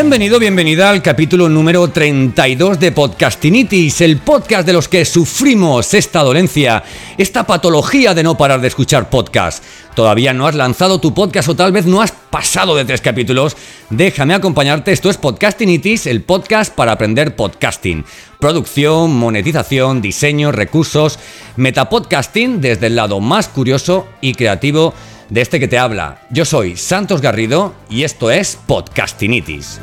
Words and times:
Bienvenido, 0.00 0.38
bienvenida 0.38 0.90
al 0.90 1.02
capítulo 1.02 1.48
número 1.48 1.88
32 1.88 2.78
de 2.78 2.92
Podcastinitis, 2.92 4.00
el 4.00 4.18
podcast 4.18 4.64
de 4.64 4.72
los 4.72 4.86
que 4.86 5.04
sufrimos 5.04 5.92
esta 5.92 6.22
dolencia, 6.22 6.84
esta 7.18 7.44
patología 7.44 8.14
de 8.14 8.22
no 8.22 8.36
parar 8.36 8.60
de 8.60 8.68
escuchar 8.68 9.10
podcast. 9.10 9.64
¿Todavía 9.96 10.32
no 10.32 10.46
has 10.46 10.54
lanzado 10.54 11.00
tu 11.00 11.12
podcast 11.12 11.48
o 11.48 11.56
tal 11.56 11.72
vez 11.72 11.84
no 11.84 12.00
has 12.00 12.12
pasado 12.12 12.76
de 12.76 12.84
tres 12.84 13.00
capítulos? 13.00 13.56
Déjame 13.90 14.34
acompañarte, 14.34 14.92
esto 14.92 15.10
es 15.10 15.16
Podcastinitis, 15.16 16.06
el 16.06 16.22
podcast 16.22 16.72
para 16.72 16.92
aprender 16.92 17.34
podcasting. 17.34 18.04
Producción, 18.38 19.16
monetización, 19.16 20.00
diseño, 20.00 20.52
recursos, 20.52 21.18
metapodcasting 21.56 22.60
desde 22.60 22.86
el 22.86 22.94
lado 22.94 23.18
más 23.18 23.48
curioso 23.48 24.06
y 24.20 24.34
creativo 24.34 24.94
de 25.28 25.40
este 25.40 25.60
que 25.60 25.68
te 25.68 25.78
habla. 25.78 26.22
Yo 26.30 26.44
soy 26.44 26.76
Santos 26.76 27.20
Garrido 27.20 27.74
y 27.90 28.04
esto 28.04 28.30
es 28.30 28.58
Podcastinitis. 28.66 29.80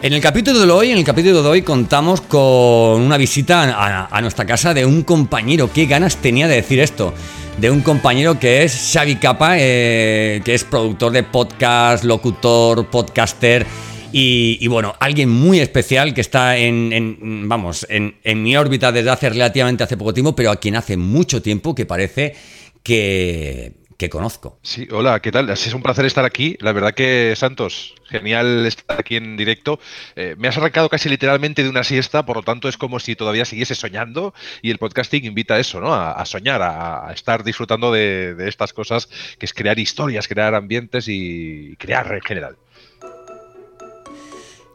En 0.00 0.12
el 0.12 0.20
capítulo 0.20 0.60
de 0.60 0.70
hoy, 0.70 0.90
en 0.92 0.98
el 0.98 1.04
capítulo 1.04 1.42
de 1.42 1.48
hoy 1.48 1.62
contamos 1.62 2.20
con 2.20 3.02
una 3.02 3.16
visita 3.16 4.08
a, 4.10 4.20
nuestra 4.20 4.46
casa 4.46 4.72
de 4.72 4.86
un 4.86 5.02
compañero. 5.02 5.70
Qué 5.72 5.86
ganas 5.86 6.16
tenía 6.16 6.46
de 6.46 6.56
decir 6.56 6.78
esto. 6.78 7.12
De 7.58 7.68
un 7.68 7.80
compañero 7.80 8.38
que 8.38 8.62
es 8.62 8.92
Xavi 8.92 9.16
Capa, 9.16 9.56
eh, 9.58 10.40
que 10.44 10.54
es 10.54 10.62
productor 10.62 11.10
de 11.10 11.24
podcast, 11.24 12.04
locutor, 12.04 12.86
podcaster 12.86 13.66
y, 14.12 14.66
bueno, 14.68 14.94
alguien 15.00 15.28
muy 15.28 15.60
especial 15.60 16.14
que 16.14 16.20
está 16.20 16.56
en, 16.56 17.48
vamos, 17.48 17.86
en, 17.88 18.42
mi 18.42 18.56
órbita 18.56 18.92
desde 18.92 19.10
hace 19.10 19.28
relativamente 19.30 19.84
hace 19.84 19.96
poco 19.96 20.14
tiempo, 20.14 20.34
pero 20.34 20.50
a 20.50 20.56
quien 20.56 20.76
hace 20.76 20.96
mucho 20.96 21.42
tiempo 21.42 21.74
que 21.74 21.86
parece 21.86 22.34
que, 22.82 23.74
conozco. 24.10 24.58
Sí, 24.62 24.86
hola, 24.92 25.20
¿qué 25.20 25.32
tal? 25.32 25.50
Es 25.50 25.74
un 25.74 25.82
placer 25.82 26.06
estar 26.06 26.24
aquí. 26.24 26.56
La 26.60 26.72
verdad 26.72 26.94
que, 26.94 27.34
Santos, 27.36 27.94
genial 28.08 28.64
estar 28.64 29.00
aquí 29.00 29.16
en 29.16 29.36
directo. 29.36 29.80
Eh, 30.14 30.36
me 30.38 30.48
has 30.48 30.56
arrancado 30.56 30.88
casi 30.88 31.08
literalmente 31.08 31.64
de 31.64 31.68
una 31.68 31.82
siesta, 31.82 32.24
por 32.24 32.36
lo 32.36 32.42
tanto 32.42 32.68
es 32.68 32.78
como 32.78 33.00
si 33.00 33.16
todavía 33.16 33.44
siguiese 33.44 33.74
soñando 33.74 34.32
y 34.62 34.70
el 34.70 34.78
podcasting 34.78 35.24
invita 35.24 35.54
a 35.54 35.58
eso, 35.58 35.80
¿no? 35.80 35.92
A, 35.92 36.24
soñar, 36.24 36.62
a, 36.62 37.12
estar 37.12 37.42
disfrutando 37.42 37.92
de, 37.92 38.34
de, 38.34 38.48
estas 38.48 38.72
cosas, 38.72 39.08
que 39.38 39.46
es 39.46 39.52
crear 39.52 39.78
historias, 39.78 40.28
crear 40.28 40.54
ambientes 40.54 41.06
y 41.08 41.74
crear 41.76 42.14
en 42.14 42.22
general. 42.22 42.56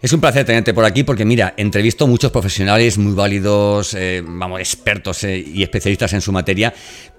Es 0.03 0.11
un 0.11 0.19
placer 0.19 0.45
tenerte 0.45 0.73
por 0.73 0.83
aquí 0.83 1.05
porque 1.05 1.23
mira, 1.23 1.53
entrevisto 1.55 2.07
muchos 2.07 2.29
profesionales 2.29 2.97
muy 2.97 3.13
válidos, 3.13 3.93
eh, 3.93 4.21
vamos, 4.21 4.59
expertos 4.59 5.23
eh, 5.23 5.37
y 5.37 5.63
especialistas 5.63 6.11
en 6.11 6.19
su 6.19 6.33
materia, 6.33 6.73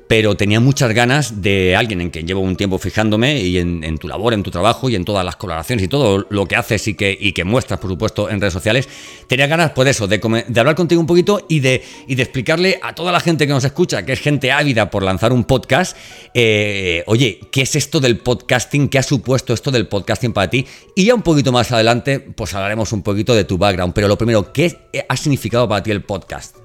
pero 0.06 0.36
tenía 0.36 0.60
muchas 0.60 0.92
ganas 0.92 1.40
de 1.42 1.74
alguien 1.76 2.00
en 2.00 2.10
quien 2.10 2.26
llevo 2.26 2.40
un 2.40 2.56
tiempo 2.56 2.78
fijándome 2.78 3.40
y 3.40 3.58
en, 3.58 3.98
tu 3.98 4.08
labor, 4.08 4.34
en 4.34 4.42
tu 4.42 4.50
trabajo 4.50 4.88
y 4.88 4.96
en 4.96 5.04
todas 5.04 5.24
las 5.24 5.36
colaboraciones 5.36 5.84
y 5.84 5.88
todo 5.88 6.26
lo 6.28 6.46
que 6.46 6.56
haces 6.56 6.86
y 6.88 6.94
que, 6.94 7.16
y 7.18 7.32
que 7.32 7.44
muestras, 7.44 7.80
por 7.80 7.90
supuesto, 7.90 8.28
en 8.30 8.40
redes 8.40 8.52
sociales. 8.52 8.88
Tenía 9.26 9.46
ganas, 9.46 9.72
pues 9.72 9.88
eso, 9.88 10.06
de, 10.06 10.20
hablar 10.56 10.74
contigo 10.74 11.00
un 11.00 11.06
poquito 11.06 11.46
y 11.48 11.60
de, 11.60 11.82
y 12.06 12.14
de 12.14 12.22
explicarle 12.22 12.78
a 12.82 12.94
toda 12.94 13.12
la 13.12 13.20
gente 13.20 13.46
que 13.46 13.52
nos 13.52 13.64
escucha, 13.64 14.04
que 14.04 14.12
es 14.12 14.20
gente 14.20 14.52
ávida 14.52 14.90
por 14.90 15.02
lanzar 15.02 15.32
un 15.32 15.44
podcast, 15.44 15.96
eh, 16.34 17.02
oye, 17.06 17.40
¿qué 17.50 17.62
es 17.62 17.76
esto 17.76 18.00
del 18.00 18.18
podcasting? 18.18 18.88
¿Qué 18.88 18.98
ha 18.98 19.02
supuesto 19.02 19.54
esto 19.54 19.70
del 19.70 19.88
podcasting 19.88 20.32
para 20.32 20.50
ti? 20.50 20.66
Y 20.94 21.06
ya 21.06 21.14
un 21.14 21.22
poquito 21.22 21.52
más 21.52 21.72
adelante, 21.72 22.20
pues 22.20 22.54
hablaremos 22.54 22.92
un 22.92 23.02
poquito 23.02 23.34
de 23.34 23.44
tu 23.44 23.58
background. 23.58 23.94
Pero 23.94 24.08
lo 24.08 24.18
primero, 24.18 24.52
¿qué 24.52 24.76
ha 25.08 25.16
significado 25.16 25.68
para 25.68 25.82
ti 25.82 25.90
el 25.90 26.02
podcast? 26.02 26.63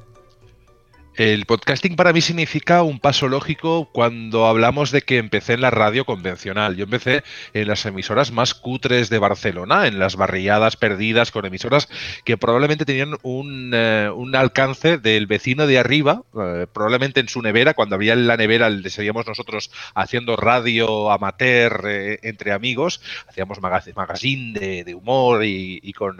El 1.19 1.45
podcasting 1.45 1.97
para 1.97 2.13
mí 2.13 2.21
significa 2.21 2.81
un 2.81 2.97
paso 2.97 3.27
lógico 3.27 3.89
cuando 3.91 4.47
hablamos 4.47 4.89
de 4.91 5.01
que 5.01 5.17
empecé 5.17 5.51
en 5.51 5.59
la 5.59 5.69
radio 5.69 6.05
convencional. 6.05 6.77
Yo 6.77 6.85
empecé 6.85 7.23
en 7.53 7.67
las 7.67 7.85
emisoras 7.85 8.31
más 8.31 8.53
cutres 8.53 9.09
de 9.09 9.19
Barcelona, 9.19 9.87
en 9.87 9.99
las 9.99 10.15
barriadas 10.15 10.77
perdidas 10.77 11.31
con 11.31 11.45
emisoras 11.45 11.89
que 12.23 12.37
probablemente 12.37 12.85
tenían 12.85 13.17
un, 13.21 13.71
eh, 13.73 14.09
alcance 14.33 14.97
del 14.97 15.27
vecino 15.27 15.67
de 15.67 15.77
arriba, 15.77 16.23
eh, 16.41 16.67
probablemente 16.71 17.19
en 17.19 17.27
su 17.27 17.41
nevera, 17.41 17.73
cuando 17.73 17.95
había 17.95 18.13
en 18.13 18.25
la 18.25 18.37
nevera, 18.37 18.69
le 18.69 18.89
seguíamos 18.89 19.27
nosotros 19.27 19.71
haciendo 19.95 20.37
radio 20.37 21.11
amateur 21.11 21.83
eh, 21.85 22.19
entre 22.23 22.53
amigos, 22.53 23.01
hacíamos 23.27 23.59
magazine 23.61 24.57
de, 24.57 24.95
humor 24.95 25.43
y, 25.43 25.91
con 25.91 26.15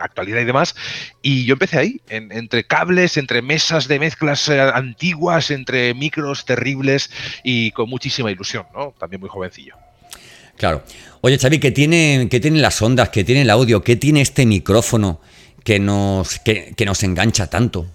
actualidad 0.00 0.40
y 0.40 0.44
demás. 0.44 0.74
Y 1.22 1.44
yo 1.44 1.54
empecé 1.54 1.78
ahí, 1.78 2.00
entre 2.08 2.64
cables, 2.64 3.16
entre 3.16 3.42
mesas 3.42 3.88
de 3.88 3.98
mezclas 3.98 4.48
eh, 4.48 4.60
antiguas, 4.60 5.50
entre 5.50 5.94
micros 5.94 6.44
terribles 6.44 7.10
y 7.42 7.70
con 7.72 7.88
muchísima 7.88 8.30
ilusión, 8.30 8.66
¿no? 8.74 8.94
También 8.98 9.20
muy 9.20 9.28
jovencillo. 9.28 9.76
Claro. 10.56 10.84
Oye, 11.20 11.38
Xavi, 11.38 11.58
¿qué 11.58 11.70
tienen, 11.70 12.28
qué 12.28 12.40
tienen 12.40 12.62
las 12.62 12.80
ondas? 12.82 13.08
¿Qué 13.08 13.24
tiene 13.24 13.42
el 13.42 13.50
audio? 13.50 13.82
¿Qué 13.82 13.96
tiene 13.96 14.20
este 14.20 14.46
micrófono 14.46 15.20
que 15.64 15.78
nos, 15.78 16.38
que 16.40 16.84
nos 16.84 17.02
engancha 17.02 17.48
tanto? 17.48 17.86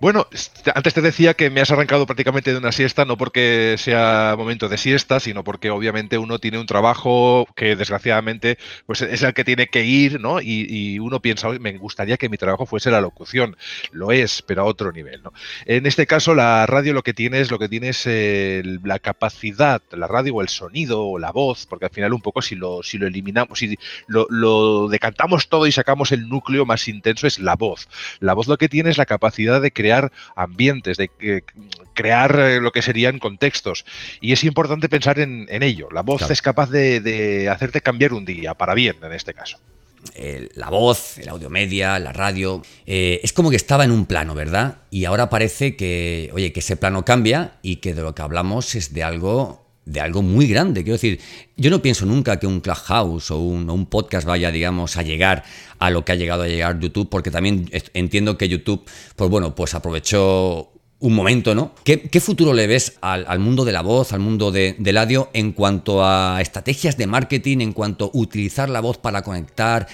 Bueno, 0.00 0.26
antes 0.74 0.94
te 0.94 1.02
decía 1.02 1.34
que 1.34 1.50
me 1.50 1.60
has 1.60 1.70
arrancado 1.70 2.06
prácticamente 2.06 2.52
de 2.52 2.56
una 2.56 2.72
siesta, 2.72 3.04
no 3.04 3.18
porque 3.18 3.74
sea 3.76 4.34
momento 4.38 4.70
de 4.70 4.78
siesta, 4.78 5.20
sino 5.20 5.44
porque 5.44 5.68
obviamente 5.68 6.16
uno 6.16 6.38
tiene 6.38 6.58
un 6.58 6.64
trabajo 6.64 7.46
que 7.54 7.76
desgraciadamente 7.76 8.56
pues 8.86 9.02
es 9.02 9.22
el 9.22 9.34
que 9.34 9.44
tiene 9.44 9.66
que 9.66 9.84
ir, 9.84 10.18
¿no? 10.18 10.40
Y, 10.40 10.98
uno 11.00 11.20
piensa, 11.20 11.50
me 11.50 11.76
gustaría 11.76 12.16
que 12.16 12.30
mi 12.30 12.38
trabajo 12.38 12.64
fuese 12.64 12.90
la 12.90 13.02
locución. 13.02 13.58
Lo 13.92 14.10
es, 14.10 14.40
pero 14.40 14.62
a 14.62 14.64
otro 14.64 14.90
nivel. 14.90 15.20
En 15.66 15.84
este 15.84 16.06
caso, 16.06 16.34
la 16.34 16.64
radio 16.64 16.94
lo 16.94 17.02
que 17.02 17.12
tiene 17.12 17.40
es 17.40 17.50
lo 17.50 17.58
que 17.58 17.68
tiene 17.68 17.90
es 17.90 18.06
la 18.82 18.98
capacidad, 19.00 19.82
la 19.90 20.06
radio 20.06 20.36
o 20.36 20.40
el 20.40 20.48
sonido 20.48 21.04
o 21.04 21.18
la 21.18 21.30
voz, 21.30 21.66
porque 21.66 21.84
al 21.84 21.90
final 21.90 22.14
un 22.14 22.22
poco 22.22 22.40
si 22.40 22.54
lo, 22.54 22.82
si 22.82 22.96
lo 22.96 23.06
eliminamos, 23.06 23.58
si 23.58 23.76
lo 24.08 24.88
decantamos 24.88 25.50
todo 25.50 25.66
y 25.66 25.72
sacamos 25.72 26.10
el 26.10 26.26
núcleo 26.30 26.64
más 26.64 26.88
intenso 26.88 27.26
es 27.26 27.38
la 27.38 27.56
voz. 27.56 27.86
La 28.20 28.32
voz 28.32 28.48
lo 28.48 28.56
que 28.56 28.70
tiene 28.70 28.88
es 28.88 28.96
la 28.96 29.04
capacidad 29.04 29.60
de 29.60 29.72
crear 29.72 29.89
ambientes, 30.34 30.96
de 30.96 31.10
crear 31.94 32.38
eh, 32.38 32.60
lo 32.60 32.72
que 32.72 32.82
serían 32.82 33.18
contextos. 33.18 33.84
Y 34.20 34.32
es 34.32 34.44
importante 34.44 34.88
pensar 34.88 35.18
en, 35.18 35.48
ello. 35.62 35.88
La 35.92 36.02
voz 36.02 36.30
es 36.30 36.42
capaz 36.42 36.70
de, 36.70 37.48
hacerte 37.50 37.80
cambiar 37.80 38.12
un 38.12 38.24
día, 38.24 38.54
para 38.54 38.74
bien 38.74 38.96
en 39.02 39.12
este 39.12 39.34
caso. 39.34 39.58
la 40.54 40.70
voz, 40.70 41.18
el 41.18 41.28
audio 41.28 41.50
media, 41.50 41.98
la 41.98 42.12
radio, 42.12 42.62
eh, 42.86 43.20
es 43.22 43.32
como 43.32 43.50
que 43.50 43.56
estaba 43.56 43.84
en 43.84 43.90
un 43.90 44.06
plano, 44.06 44.34
¿verdad? 44.34 44.78
Y 44.90 45.04
ahora 45.04 45.28
parece 45.28 45.76
que, 45.76 46.30
oye, 46.32 46.52
que 46.52 46.60
ese 46.60 46.76
plano 46.76 47.04
cambia 47.04 47.58
y 47.62 47.76
que 47.76 47.94
de 47.94 48.02
lo 48.02 48.14
que 48.14 48.22
hablamos 48.22 48.74
es 48.74 48.94
de 48.94 49.02
algo 49.02 49.69
de 49.84 50.00
algo 50.00 50.22
muy 50.22 50.46
grande. 50.46 50.82
Quiero 50.82 50.94
decir, 50.94 51.20
yo 51.56 51.70
no 51.70 51.82
pienso 51.82 52.06
nunca 52.06 52.38
que 52.38 52.46
un 52.46 52.60
Clubhouse 52.60 53.30
o 53.30 53.38
un, 53.38 53.68
un, 53.70 53.86
podcast 53.86 54.26
vaya, 54.26 54.50
digamos, 54.50 54.96
a 54.96 55.02
llegar 55.02 55.44
a 55.78 55.90
lo 55.90 56.04
que 56.04 56.12
ha 56.12 56.14
llegado 56.14 56.42
a 56.42 56.48
llegar 56.48 56.78
YouTube, 56.78 57.08
porque 57.08 57.30
también 57.30 57.70
entiendo 57.94 58.38
que 58.38 58.48
YouTube, 58.48 58.84
pues 59.16 59.30
bueno, 59.30 59.54
pues 59.54 59.74
aprovechó 59.74 60.70
un 61.00 61.14
momento, 61.14 61.54
¿no? 61.54 61.74
¿Qué, 61.82 62.20
futuro 62.20 62.52
le 62.52 62.66
ves 62.66 62.98
al, 63.00 63.38
mundo 63.38 63.64
de 63.64 63.72
la 63.72 63.80
voz, 63.80 64.12
al 64.12 64.20
mundo 64.20 64.52
del 64.52 64.96
audio 64.98 65.30
en 65.32 65.52
cuanto 65.52 66.04
a 66.04 66.40
estrategias 66.40 66.96
de 66.98 67.06
marketing, 67.06 67.58
en 67.60 67.72
cuanto 67.72 68.06
a 68.06 68.10
utilizar 68.12 68.68
la 68.68 68.80
voz 68.80 68.98
para 68.98 69.22
conectar? 69.22 69.88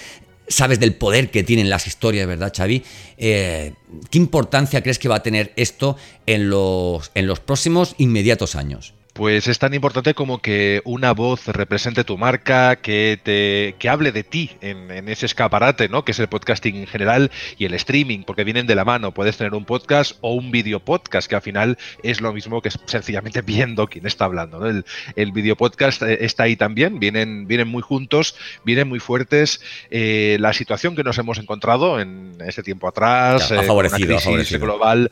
Sabes 0.49 0.79
del 0.81 0.95
poder 0.95 1.31
que 1.31 1.45
tienen 1.45 1.71
las 1.71 1.87
historias, 1.87 2.27
¿verdad, 2.27 2.53
Xavi? 2.55 2.83
Eh, 3.19 3.73
¿Qué 4.11 4.19
importancia 4.19 4.83
crees 4.83 4.99
que 4.99 5.09
va 5.09 5.17
a 5.17 5.23
tener 5.23 5.53
esto 5.57 5.97
en 6.27 6.51
los, 6.51 7.11
en 7.15 7.27
los 7.27 7.41
próximos 7.41 7.95
inmediatos 7.99 8.57
años? 8.57 8.96
Pues 9.16 9.48
es 9.48 9.59
tan 9.59 9.72
importante 9.72 10.13
como 10.13 10.42
que 10.42 10.83
una 10.84 11.13
voz 11.13 11.47
represente 11.47 12.04
tu 12.04 12.18
marca, 12.18 12.77
que 12.77 13.18
te 13.22 13.74
que 13.78 13.89
hable 13.89 14.13
de 14.13 14.24
ti 14.24 14.51
en, 14.60 15.09
ese 15.09 15.24
escaparate, 15.24 15.89
¿no? 15.89 16.04
Que 16.04 16.13
es 16.13 16.18
el 16.18 16.28
podcasting 16.28 16.77
en 16.77 16.86
general 16.86 17.30
y 17.57 17.65
el 17.65 17.72
streaming, 17.72 18.24
porque 18.24 18.45
vienen 18.45 18.66
de 18.66 18.74
la 18.74 18.84
mano. 18.84 19.13
Puedes 19.15 19.39
tener 19.39 19.54
un 19.54 19.65
podcast 19.65 20.18
o 20.21 20.34
un 20.34 20.51
video 20.51 20.80
podcast, 20.80 21.30
que 21.30 21.34
al 21.34 21.41
final 21.41 21.78
es 22.03 22.21
lo 22.21 22.34
mismo 22.34 22.60
que 22.60 22.71
sencillamente 22.71 23.41
viendo 23.41 23.86
quién 23.86 24.07
está 24.07 24.27
hablando. 24.27 24.66
El, 24.66 24.84
el 25.15 25.33
video 25.33 25.57
podcast 25.57 26.03
eh, 26.03 26.19
está 26.21 26.42
ahí 26.42 26.57
también, 26.57 26.98
vienen, 26.98 27.47
vienen 27.47 27.69
muy 27.69 27.80
juntos, 27.80 28.36
vienen 28.65 28.86
muy 28.86 29.01
fuertes. 29.01 29.62
Eh, 29.91 30.36
la 30.41 30.53
situación 30.53 30.95
que 30.95 31.04
nos 31.04 31.16
hemos 31.16 31.39
encontrado 31.39 32.01
en 32.01 32.36
ese 32.47 32.62
tiempo 32.62 32.86
atrás, 32.86 33.51
ha 33.51 33.62
favorecido, 33.62 34.19
global 34.60 35.10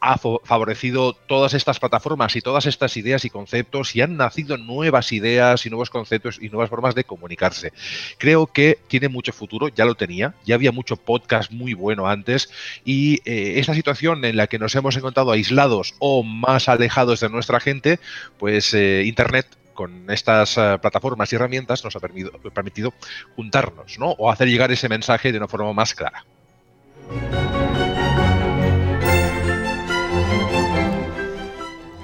ha 0.00 0.18
favorecido 0.18 1.12
todas 1.12 1.54
estas 1.54 1.78
plataformas 1.78 2.34
y 2.36 2.40
todas 2.40 2.66
estas 2.66 2.96
ideas 2.96 3.24
y 3.24 3.30
conceptos 3.30 3.94
y 3.94 4.00
han 4.00 4.16
nacido 4.16 4.56
nuevas 4.56 5.12
ideas 5.12 5.66
y 5.66 5.70
nuevos 5.70 5.90
conceptos 5.90 6.38
y 6.40 6.48
nuevas 6.48 6.70
formas 6.70 6.94
de 6.94 7.04
comunicarse. 7.04 7.72
Creo 8.18 8.46
que 8.46 8.78
tiene 8.88 9.08
mucho 9.08 9.32
futuro, 9.32 9.68
ya 9.68 9.84
lo 9.84 9.94
tenía, 9.94 10.34
ya 10.44 10.54
había 10.54 10.72
mucho 10.72 10.96
podcast 10.96 11.50
muy 11.50 11.74
bueno 11.74 12.08
antes 12.08 12.50
y 12.84 13.20
eh, 13.24 13.58
esta 13.58 13.74
situación 13.74 14.24
en 14.24 14.36
la 14.36 14.46
que 14.46 14.58
nos 14.58 14.74
hemos 14.74 14.96
encontrado 14.96 15.32
aislados 15.32 15.94
o 15.98 16.22
más 16.22 16.68
alejados 16.68 17.20
de 17.20 17.28
nuestra 17.28 17.60
gente, 17.60 18.00
pues 18.38 18.72
eh, 18.74 19.04
Internet 19.04 19.46
con 19.74 20.10
estas 20.10 20.58
eh, 20.58 20.78
plataformas 20.80 21.32
y 21.32 21.36
herramientas 21.36 21.82
nos 21.84 21.96
ha 21.96 22.00
permitido, 22.00 22.32
permitido 22.52 22.92
juntarnos 23.36 23.98
¿no? 23.98 24.10
o 24.10 24.30
hacer 24.30 24.48
llegar 24.48 24.70
ese 24.70 24.88
mensaje 24.88 25.32
de 25.32 25.38
una 25.38 25.48
forma 25.48 25.72
más 25.72 25.94
clara. 25.94 26.24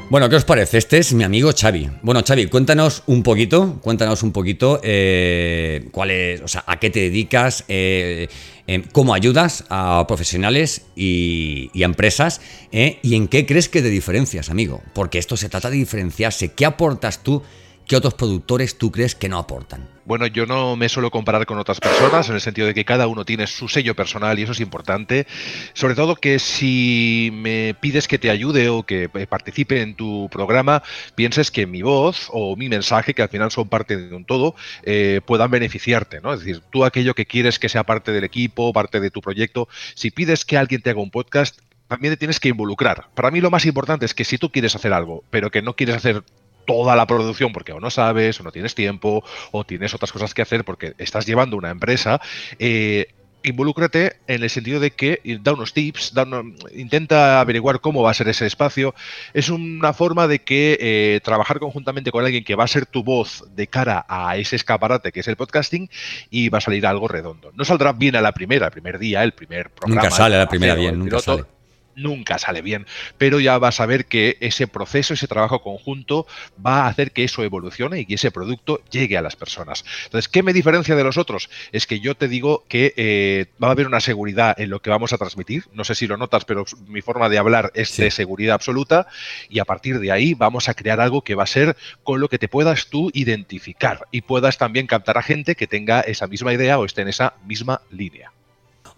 Bueno, 0.09 0.29
¿qué 0.29 0.37
os 0.37 0.45
parece? 0.45 0.79
Este 0.79 0.99
es 0.99 1.13
mi 1.15 1.25
amigo 1.25 1.51
Xavi. 1.53 1.91
Bueno, 2.03 2.23
Xavi, 2.25 2.47
cuéntanos 2.47 3.03
un 3.07 3.25
poquito, 3.25 3.81
cuéntanos 3.83 4.23
un 4.23 4.31
poquito 4.31 4.79
eh, 4.85 5.89
cuál 5.91 6.13
es, 6.13 6.41
o 6.43 6.47
sea, 6.47 6.63
a 6.65 6.79
qué 6.79 6.91
te 6.91 7.01
dedicas, 7.01 7.65
eh, 7.67 8.29
em, 8.69 8.85
cómo 8.93 9.15
ayudas 9.15 9.65
a 9.69 10.05
profesionales 10.07 10.83
y, 10.95 11.71
y 11.75 11.83
a 11.83 11.87
empresas 11.87 12.41
eh, 12.71 13.01
y 13.03 13.17
en 13.17 13.27
qué 13.27 13.47
crees 13.47 13.69
que 13.69 13.83
te 13.83 13.91
diferencias, 13.91 14.49
amigo. 14.49 14.81
Porque 14.95 15.19
esto 15.19 15.37
se 15.37 15.49
trata 15.49 15.71
de 15.71 15.77
diferenciarse. 15.77 16.53
¿Qué 16.53 16.65
aportas 16.65 17.25
tú? 17.25 17.43
¿Qué 17.87 17.95
otros 17.95 18.15
productores 18.15 18.79
tú 18.79 18.91
crees 18.91 19.15
que 19.15 19.29
no 19.29 19.39
aportan? 19.39 19.89
Bueno, 20.05 20.27
yo 20.27 20.45
no 20.45 20.75
me 20.75 20.89
suelo 20.89 21.13
comparar 21.13 21.47
con 21.47 21.59
otras 21.59 21.79
personas 21.79 22.29
en 22.29 22.35
el 22.35 22.41
sentido 22.41 22.67
de 22.67 22.75
que 22.75 22.85
cada 22.85 23.07
uno 23.07 23.25
tiene 23.25 23.47
su 23.47 23.69
sello 23.69 23.95
personal 23.95 24.37
y 24.37 24.43
eso 24.43 24.51
es 24.51 24.59
importante. 24.59 25.29
Sobre 25.73 25.95
todo 25.95 26.17
que 26.17 26.41
si 26.41 27.31
me 27.33 27.77
pides 27.81 28.09
que 28.09 28.19
te 28.19 28.31
ayude 28.31 28.71
o 28.71 28.83
que 28.83 29.09
participe 29.29 29.83
en 29.83 29.95
tu 29.95 30.29
programa, 30.33 30.83
pienses 31.15 31.53
que 31.53 31.69
mi 31.69 31.83
voz 31.83 32.29
o 32.33 32.57
mi 32.57 32.69
mensaje, 32.69 33.15
que 33.15 33.23
al 33.23 33.29
final 33.29 33.53
son 33.53 33.69
parte 33.69 33.97
de 33.97 34.17
un 34.17 34.25
todo, 34.25 34.57
eh, 34.83 35.21
puedan 35.25 35.53
beneficiarte. 35.53 36.21
¿no? 36.21 36.33
Es 36.33 36.41
decir, 36.41 36.63
tú 36.73 36.85
aquello 36.85 37.15
que 37.15 37.27
quieres 37.27 37.61
que 37.61 37.69
sea 37.69 37.85
parte 37.85 38.11
del 38.11 38.25
equipo, 38.25 38.73
parte 38.73 38.99
de 38.99 39.13
tu 39.13 39.21
proyecto, 39.21 39.69
si 39.95 40.11
pides 40.11 40.45
que 40.45 40.59
alguien 40.59 40.83
te 40.83 40.91
haga 40.91 41.01
un 41.01 41.13
podcast, 41.13 41.61
también 41.87 42.13
te 42.15 42.17
tienes 42.17 42.41
que 42.41 42.49
involucrar. 42.49 43.11
Para 43.15 43.31
mí 43.31 43.41
lo 43.41 43.53
más 43.53 43.65
importante 43.65 44.07
es 44.07 44.15
que 44.15 44.25
si 44.25 44.39
tú 44.39 44.51
quieres 44.51 44.75
hacer 44.75 44.93
algo, 44.93 45.23
pero 45.31 45.53
que 45.53 45.63
no 45.63 45.77
quieres 45.77 45.95
hacer 45.95 46.25
toda 46.67 46.97
la 46.97 47.07
producción 47.07 47.53
porque 47.53 47.73
o 47.73 47.81
no 47.81 47.91
sabes, 47.91 48.41
o 48.41 48.43
no 48.43 48.53
tienes 48.53 48.75
tiempo, 48.75 49.25
o 49.53 49.65
tienes 49.65 49.95
otras 49.95 50.13
cosas 50.13 50.35
que 50.35 50.43
hacer 50.43 50.65
porque 50.65 50.95
estás 50.99 51.27
llevando 51.27 51.57
una 51.57 51.71
empresa, 51.71 52.21
eh, 52.59 53.09
involúcrate 53.47 54.17
en 54.27 54.43
el 54.43 54.51
sentido 54.51 54.81
de 54.81 54.91
que 54.91 55.21
da 55.41 55.53
unos 55.53 55.73
tips, 55.73 56.13
da 56.15 56.27
intenta 56.75 57.41
averiguar 57.41 57.81
cómo 57.81 58.03
va 58.03 58.11
a 58.11 58.15
ser 58.15 58.29
ese 58.29 58.47
espacio. 58.47 58.95
Es 59.35 59.49
una 59.49 59.93
forma 59.93 60.27
de 60.27 60.41
que 60.41 60.77
eh, 60.81 61.21
trabajar 61.23 61.61
conjuntamente 61.61 62.11
con 62.11 62.25
alguien 62.25 62.45
que 62.45 62.57
va 62.57 62.65
a 62.65 62.69
ser 62.69 62.87
tu 62.87 63.05
voz 63.05 63.45
de 63.55 63.69
cara 63.69 64.05
a 64.09 64.37
ese 64.37 64.57
escaparate 64.57 65.13
que 65.13 65.21
es 65.21 65.29
el 65.29 65.37
podcasting 65.37 65.89
y 66.31 66.49
va 66.49 66.59
a 66.59 66.61
salir 66.61 66.87
algo 66.87 67.09
redondo. 67.09 67.53
No 67.55 67.65
saldrá 67.65 67.93
bien 67.93 68.17
a 68.17 68.21
la 68.21 68.33
primera, 68.33 68.67
el 68.67 68.73
primer 68.73 68.99
día, 68.99 69.23
el 69.23 69.33
primer 69.33 69.71
programa. 69.71 70.03
Nunca 70.03 70.15
sale 70.15 70.37
a 70.37 70.41
la 70.41 70.49
primera 70.49 70.75
bien, 70.75 70.99
nunca 70.99 71.21
sale 71.21 71.56
nunca 71.97 72.39
sale 72.39 72.63
bien, 72.63 72.87
pero 73.19 73.41
ya 73.41 73.59
vas 73.59 73.81
a 73.81 73.87
ver 73.87 74.07
que 74.07 74.37
ese 74.41 74.69
proceso, 74.69 75.15
ese 75.15 75.27
trabajo 75.27 75.63
conjunto 75.63 76.27
va 76.65 76.83
a 76.83 76.89
hacer 76.89 77.11
que 77.11 77.25
eso 77.25 77.43
evolucione 77.43 78.01
y 78.01 78.07
que 78.07 78.15
ese 78.15 78.31
producto 78.31 78.81
llegue 78.91 79.17
a 79.17 79.23
las 79.23 79.35
personas. 79.35 79.85
Entonces, 80.05 80.29
¿qué 80.29 80.43
me 80.43 80.53
diferencia 80.53 80.95
de 80.95 81.05
los 81.05 81.17
otros? 81.17 81.51
Es 81.73 81.87
que 81.87 82.01
yo 82.01 82.15
te 82.15 82.29
digo 82.29 82.65
que 82.69 82.95
eh, 82.97 83.47
va 83.63 83.69
a 83.69 83.71
haber 83.73 83.87
una 83.87 84.01
seguridad 84.01 84.59
en 84.61 84.71
lo 84.71 84.81
que 84.81 84.91
vamos 84.91 85.13
a 85.13 85.19
transmitir. 85.19 85.65
No 85.73 85.85
sé 85.85 85.95
si 85.95 86.07
lo 86.07 86.17
notas, 86.17 86.45
pero 86.45 86.65
mi 86.87 87.01
forma 87.01 87.29
de 87.29 87.39
hablar 87.39 87.73
es 87.75 87.97
de 87.97 88.11
seguridad 88.11 88.55
absoluta 88.55 89.09
y 89.49 89.59
a 89.59 89.65
partir 89.65 89.99
de 89.99 90.13
ahí 90.13 90.35
vamos 90.35 90.69
a 90.69 90.75
crear 90.75 91.01
algo 91.01 91.23
que 91.23 91.35
va 91.35 91.45
a 91.45 91.47
ser 91.47 91.77
con 92.03 92.21
lo 92.21 92.29
que 92.29 92.39
te 92.39 92.49
puedas 92.49 92.89
tú 92.89 93.11
identificar 93.15 94.07
y 94.11 94.21
puedas 94.23 94.59
también 94.59 94.87
captar 94.87 95.19
a 95.19 95.23
gente 95.23 95.55
que 95.55 95.67
tenga 95.67 96.01
esa 96.01 96.27
misma 96.27 96.53
idea 96.53 96.79
o 96.79 96.85
esté 96.85 97.03
en 97.03 97.09
esa 97.09 97.35
misma 97.47 97.81
línea. 97.91 98.33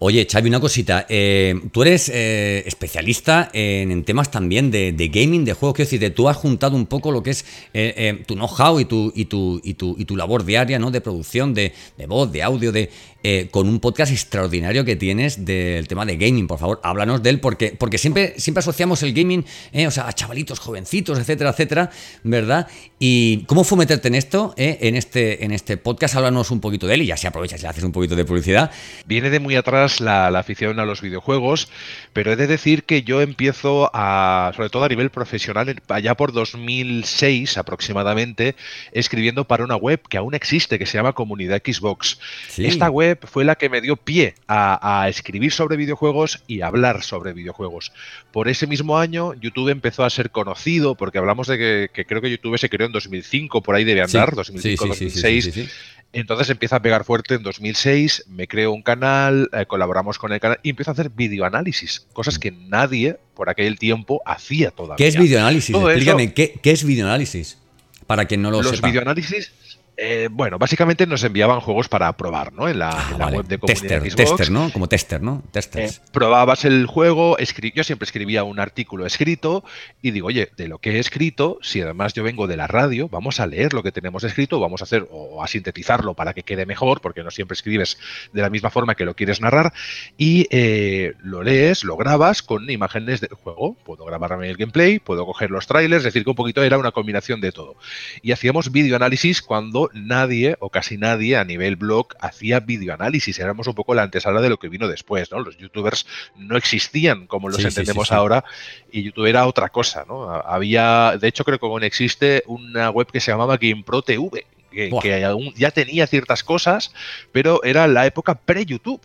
Oye, 0.01 0.25
Xavi, 0.31 0.47
una 0.47 0.61
cosita. 0.61 1.05
Eh, 1.09 1.59
tú 1.73 1.81
eres 1.81 2.07
eh, 2.07 2.63
especialista 2.65 3.49
en, 3.51 4.05
temas 4.05 4.31
también 4.31 4.71
de, 4.71 5.11
gaming, 5.13 5.43
de 5.43 5.51
juegos. 5.51 5.75
Quiero 5.75 5.91
decir, 5.91 6.15
tú 6.15 6.29
has 6.29 6.37
juntado 6.37 6.77
un 6.77 6.85
poco 6.85 7.11
lo 7.11 7.21
que 7.21 7.31
es 7.31 7.45
eh, 7.73 8.23
tu 8.25 8.35
know-how 8.35 8.79
y 8.79 8.85
tu, 8.85 9.11
y, 9.13 9.25
tu, 9.25 9.59
y, 9.61 9.73
tu, 9.73 9.95
y 9.99 10.05
tu 10.05 10.15
labor 10.15 10.45
diaria, 10.45 10.79
¿no? 10.79 10.89
De 10.89 11.01
producción, 11.01 11.53
de, 11.53 11.73
de 11.97 12.07
voz, 12.07 12.31
de 12.31 12.41
audio, 12.43 12.71
de, 12.71 12.89
eh, 13.21 13.49
con 13.51 13.67
un 13.67 13.81
podcast 13.81 14.13
extraordinario 14.13 14.85
que 14.85 14.95
tienes 14.95 15.43
del 15.43 15.89
tema 15.89 16.05
de 16.05 16.15
gaming. 16.15 16.47
Por 16.47 16.57
favor, 16.57 16.79
háblanos 16.83 17.21
de 17.21 17.31
él, 17.31 17.41
porque, 17.41 17.75
porque 17.77 17.97
siempre, 17.97 18.35
siempre 18.37 18.59
asociamos 18.59 19.03
el 19.03 19.13
gaming 19.13 19.43
eh, 19.73 19.87
o 19.87 19.91
sea, 19.91 20.07
a 20.07 20.13
chavalitos 20.13 20.59
jovencitos, 20.59 21.19
etcétera, 21.19 21.49
etcétera, 21.49 21.91
¿verdad? 22.23 22.67
¿Y 22.97 23.43
cómo 23.45 23.65
fue 23.65 23.77
meterte 23.77 24.07
en 24.07 24.15
esto, 24.15 24.53
eh, 24.55 24.77
en, 24.81 24.95
este, 24.95 25.43
en 25.43 25.51
este 25.51 25.75
podcast? 25.75 26.15
Háblanos 26.15 26.49
un 26.51 26.61
poquito 26.61 26.87
de 26.87 26.93
él 26.93 27.01
y 27.01 27.07
ya 27.07 27.17
se 27.17 27.27
aprovechas 27.27 27.59
y 27.59 27.63
le 27.63 27.69
haces 27.69 27.83
un 27.83 27.91
poquito 27.91 28.15
de 28.15 28.23
publicidad. 28.23 28.71
Viene 29.05 29.29
de 29.29 29.39
muy 29.39 29.55
atrás 29.55 29.99
la, 29.99 30.27
afición 30.39 30.79
a 30.79 30.85
los 30.85 31.01
videojuegos, 31.01 31.67
pero 32.13 32.31
he 32.31 32.35
de 32.37 32.47
decir 32.47 32.83
que 32.83 33.03
yo 33.03 33.21
empiezo 33.21 33.91
a, 33.93 34.53
sobre 34.55 34.69
todo 34.69 34.85
a 34.85 34.87
nivel 34.87 35.09
profesional, 35.09 35.81
allá 35.89 36.15
por 36.15 36.31
2006 36.31 37.57
aproximadamente, 37.57 38.55
escribiendo 38.93 39.45
para 39.45 39.65
una 39.65 39.75
web 39.75 40.01
que 40.07 40.17
aún 40.17 40.35
existe, 40.35 40.79
que 40.79 40.85
se 40.85 40.97
llama 40.97 41.11
Comunidad 41.11 41.61
Xbox. 41.65 42.19
Esta 42.57 42.89
web 42.89 43.08
fue 43.15 43.43
la 43.43 43.55
que 43.55 43.69
me 43.69 43.81
dio 43.81 43.95
pie 43.95 44.35
a, 44.47 45.07
escribir 45.09 45.51
sobre 45.51 45.77
videojuegos 45.77 46.43
y 46.47 46.61
hablar 46.61 47.03
sobre 47.03 47.33
videojuegos. 47.33 47.91
Por 48.31 48.47
ese 48.47 48.67
mismo 48.67 48.97
año, 48.97 49.33
YouTube 49.35 49.69
empezó 49.69 50.03
a 50.03 50.09
ser 50.09 50.31
conocido, 50.31 50.95
porque 50.95 51.17
hablamos 51.17 51.47
de 51.47 51.89
que, 51.93 52.05
creo 52.05 52.21
que 52.21 52.29
YouTube 52.29 52.57
se 52.57 52.69
creó 52.69 52.87
en 52.87 52.93
2005, 52.93 53.61
por 53.61 53.75
ahí 53.75 53.83
debe 53.83 54.01
andar, 54.01 54.33
2005-2006. 54.33 55.69
Entonces 56.11 56.49
empieza 56.49 56.77
a 56.77 56.81
pegar 56.81 57.03
fuerte 57.03 57.35
en 57.35 57.43
2006, 57.43 58.25
me 58.29 58.47
creo 58.47 58.71
un 58.71 58.81
canal, 58.81 59.47
eh, 59.53 59.67
colaboramos 59.67 60.17
con 60.17 60.33
el 60.33 60.39
canal 60.39 60.59
y 60.63 60.71
empiezo 60.71 60.89
a 60.89 60.93
hacer 60.93 61.11
videoanálisis, 61.11 62.07
cosas 62.13 62.39
que 62.39 62.49
nadie 62.51 63.17
por 63.35 63.49
aquel 63.49 63.77
tiempo 63.77 64.19
hacía 64.25 64.71
todavía. 64.71 64.95
¿Qué 64.95 65.07
es 65.07 65.19
videoanálisis? 65.19 65.75
Explícame, 65.75 66.33
¿qué, 66.33 66.59
es 66.63 66.83
videoanálisis? 66.83 67.59
Para 68.07 68.25
quien 68.25 68.41
no 68.41 68.49
lo 68.49 68.63
sepa. 68.63 68.71
Los 68.71 68.81
videoanálisis 68.81 69.53
eh, 70.01 70.29
bueno, 70.31 70.57
básicamente 70.57 71.05
nos 71.05 71.23
enviaban 71.23 71.59
juegos 71.59 71.89
para 71.89 72.11
probar, 72.13 72.53
¿no? 72.53 72.69
En 72.69 72.79
la, 72.79 72.89
ah, 72.89 73.29
web 73.31 73.45
de 73.45 73.57
comunidad 73.57 74.01
tester, 74.01 74.15
tester, 74.15 74.51
¿no? 74.51 74.71
Como 74.71 74.87
tester, 74.87 75.21
¿no? 75.21 75.43
Testers. 75.51 75.97
Eh, 75.97 76.01
probabas 76.13 76.63
el 76.63 76.85
juego, 76.85 77.37
yo 77.37 77.83
siempre 77.83 78.05
escribía 78.05 78.43
un 78.43 78.59
artículo 78.59 79.05
escrito 79.05 79.63
y 80.01 80.11
digo, 80.11 80.27
oye, 80.27 80.51
de 80.55 80.69
lo 80.69 80.77
que 80.77 80.91
he 80.91 80.99
escrito, 80.99 81.59
si 81.61 81.81
además 81.81 82.13
yo 82.13 82.23
vengo 82.23 82.47
de 82.47 82.55
la 82.55 82.67
radio, 82.67 83.09
vamos 83.09 83.41
a 83.41 83.47
leer 83.47 83.73
lo 83.73 83.83
que 83.83 83.91
tenemos 83.91 84.23
escrito, 84.23 84.59
vamos 84.59 84.81
a 84.81 84.85
hacer 84.85 85.05
o 85.11 85.43
a 85.43 85.47
sintetizarlo 85.47 86.13
para 86.13 86.33
que 86.33 86.43
quede 86.43 86.65
mejor, 86.65 87.01
porque 87.01 87.21
no 87.23 87.31
siempre 87.31 87.55
escribes 87.55 87.97
de 88.31 88.41
la 88.41 88.49
misma 88.49 88.69
forma 88.69 88.95
que 88.95 89.03
lo 89.05 89.15
quieres 89.15 89.41
narrar, 89.41 89.73
y 90.17 90.47
eh, 90.49 91.13
lo 91.21 91.43
lees, 91.43 91.83
lo 91.83 91.97
grabas 91.97 92.41
con 92.41 92.69
imágenes 92.69 93.19
del 93.19 93.33
juego. 93.33 93.75
Puedo 93.83 94.05
grabarme 94.05 94.49
el 94.49 94.55
gameplay, 94.55 94.99
puedo 94.99 95.25
coger 95.25 95.51
los 95.51 95.67
trailers, 95.67 95.99
es 95.99 96.13
decir, 96.13 96.23
que 96.23 96.29
un 96.29 96.35
poquito 96.35 96.63
era 96.63 96.77
una 96.77 96.91
combinación 96.91 97.41
de 97.41 97.51
todo. 97.51 97.75
Y 98.21 98.31
hacíamos 98.31 98.71
videoanálisis 98.71 99.41
cuando 99.41 99.88
nadie 99.93 100.55
o 100.59 100.69
casi 100.69 100.97
nadie 100.97 101.37
a 101.37 101.43
nivel 101.43 101.75
blog 101.75 102.07
hacía 102.19 102.59
videoanálisis. 102.59 103.39
Éramos 103.39 103.67
un 103.67 103.75
poco 103.75 103.93
la 103.93 104.03
antesala 104.03 104.41
de 104.41 104.49
lo 104.49 104.57
que 104.57 104.69
vino 104.69 104.87
después, 104.87 105.31
¿no? 105.31 105.39
Los 105.39 105.57
youtubers 105.57 106.05
no 106.35 106.57
existían 106.57 107.27
como 107.27 107.49
los 107.49 107.63
entendemos 107.63 108.11
ahora 108.11 108.43
y 108.91 109.03
YouTube 109.03 109.27
era 109.27 109.47
otra 109.47 109.69
cosa, 109.69 110.05
¿no? 110.07 110.29
Había, 110.31 111.17
de 111.19 111.27
hecho 111.27 111.43
creo 111.43 111.59
que 111.59 111.65
aún 111.65 111.83
existe 111.83 112.43
una 112.47 112.89
web 112.89 113.07
que 113.11 113.19
se 113.19 113.31
llamaba 113.31 113.57
GamePro 113.57 114.01
TV 114.01 114.45
que, 114.69 115.25
aún 115.25 115.53
ya 115.55 115.71
tenía 115.71 116.07
ciertas 116.07 116.43
cosas, 116.43 116.93
pero 117.31 117.63
era 117.63 117.87
la 117.87 118.05
época 118.05 118.35
pre-YouTube 118.35 119.01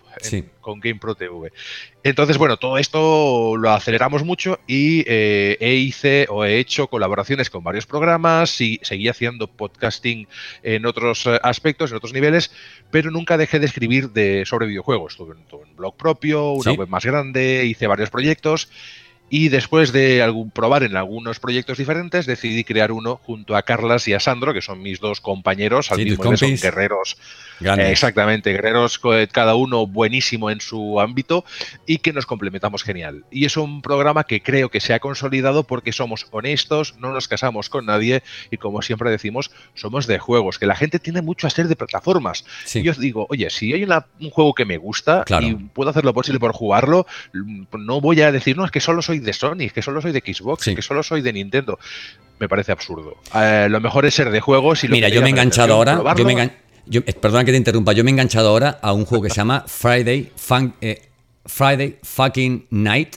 con 0.60 0.80
GamePro 0.80 1.14
TV. 1.14 1.52
Entonces, 2.02 2.38
bueno, 2.38 2.56
todo 2.56 2.78
esto 2.78 3.56
lo 3.56 3.70
aceleramos 3.70 4.24
mucho 4.24 4.58
y 4.66 5.04
eh, 5.06 5.56
he 5.60 5.74
hice 5.74 6.26
o 6.30 6.44
he 6.44 6.58
hecho 6.58 6.88
colaboraciones 6.88 7.50
con 7.50 7.64
varios 7.64 7.86
programas 7.86 8.60
y 8.60 8.80
seguí 8.82 9.08
haciendo 9.08 9.46
podcasting 9.46 10.26
en 10.62 10.86
otros 10.86 11.26
eh, 11.26 11.38
aspectos, 11.42 11.90
en 11.90 11.96
otros 11.98 12.12
niveles, 12.12 12.50
pero 12.90 13.10
nunca 13.10 13.36
dejé 13.36 13.58
de 13.58 13.66
escribir 13.66 14.10
de, 14.10 14.44
sobre 14.46 14.66
videojuegos. 14.66 15.16
Tuve 15.16 15.34
un, 15.34 15.76
blog 15.76 15.96
propio, 15.96 16.52
una 16.52 16.72
web 16.72 16.88
más 16.88 17.04
grande, 17.04 17.64
hice 17.66 17.86
varios 17.86 18.10
proyectos 18.10 18.68
y 19.30 19.48
después 19.48 19.92
de 19.92 20.22
algún, 20.22 20.50
probar 20.50 20.82
en 20.82 20.96
algunos 20.96 21.40
proyectos 21.40 21.78
diferentes, 21.78 22.26
decidí 22.26 22.62
crear 22.62 22.92
uno 22.92 23.20
junto 23.24 23.56
a 23.56 23.62
Carlas 23.62 24.06
y 24.06 24.12
a 24.12 24.20
Sandro, 24.20 24.52
que 24.52 24.60
son 24.60 24.82
mis 24.82 25.00
dos 25.00 25.20
compañeros, 25.20 25.90
al 25.90 25.98
mismo 25.98 26.22
tiempo 26.22 26.36
son 26.36 26.56
guerreros. 26.56 27.16
exactamente, 27.78 28.52
guerreros 28.52 29.00
cada 29.32 29.54
uno 29.54 29.86
buenísimo 29.86 30.50
en 30.50 30.60
su 30.60 31.00
ámbito 31.00 31.44
y 31.86 31.98
que 31.98 32.12
nos 32.12 32.26
complementamos 32.26 32.82
genial. 32.82 33.24
Y 33.30 33.46
es 33.46 33.56
un 33.56 33.82
programa 33.82 34.24
que 34.24 34.42
creo 34.42 34.68
que 34.68 34.80
se 34.80 34.92
ha 34.92 35.00
consolidado 35.00 35.64
porque 35.64 35.92
somos 35.92 36.26
honestos, 36.30 36.94
no 36.98 37.12
nos 37.12 37.26
casamos 37.26 37.70
con 37.70 37.86
nadie 37.86 38.22
y 38.50 38.58
como 38.58 38.82
siempre 38.82 39.10
decimos, 39.10 39.50
somos 39.74 40.06
de 40.06 40.18
juegos, 40.18 40.58
que 40.58 40.66
la 40.66 40.76
gente 40.76 40.98
tiene 40.98 41.22
mucho 41.22 41.46
a 41.46 41.50
ser 41.50 41.68
de 41.68 41.76
plataformas. 41.76 42.44
Y 42.74 42.82
yo 42.82 42.92
digo, 42.92 43.26
oye, 43.30 43.48
si 43.50 43.72
hay 43.72 43.84
un 43.84 44.30
juego 44.30 44.54
que 44.54 44.64
me 44.64 44.76
gusta 44.76 45.24
y 45.40 45.54
puedo 45.54 45.90
hacer 45.90 46.04
lo 46.04 46.14
posible 46.14 46.38
por 46.38 46.52
jugarlo, 46.52 47.06
no 47.32 48.00
voy 48.00 48.20
a 48.20 48.30
decir, 48.30 48.56
no, 48.56 48.64
es 48.64 48.70
que 48.70 48.80
solo 48.80 49.02
soy 49.02 49.13
soy 49.14 49.24
de 49.24 49.32
Sony, 49.32 49.72
que 49.72 49.82
solo 49.82 50.00
soy 50.00 50.12
de 50.12 50.20
Xbox, 50.20 50.64
que 50.64 50.82
solo 50.82 51.02
soy 51.02 51.22
de 51.22 51.32
Nintendo. 51.32 51.78
Me 52.38 52.48
parece 52.48 52.72
absurdo. 52.72 53.16
Eh, 53.34 53.68
lo 53.70 53.80
mejor 53.80 54.06
es 54.06 54.14
ser 54.14 54.30
de 54.30 54.40
juegos 54.40 54.82
y 54.84 54.88
lo 54.88 54.92
Mira, 54.92 55.08
yo 55.08 55.20
me 55.20 55.28
he 55.28 55.30
enganchado 55.30 55.74
ahora. 55.74 56.02
Yo 56.16 56.24
me 56.24 56.42
eh, 56.42 57.12
perdona 57.14 57.44
que 57.44 57.52
te 57.52 57.56
interrumpa, 57.56 57.92
yo 57.92 58.04
me 58.04 58.10
he 58.10 58.12
enganchado 58.12 58.48
ahora 58.48 58.78
a 58.82 58.92
un 58.92 59.04
juego 59.04 59.24
que 59.24 59.30
se 59.30 59.36
llama 59.36 59.64
Friday, 59.66 60.30
eh, 60.80 61.02
Friday 61.46 61.98
Fucking 62.02 62.66
Night, 62.70 63.16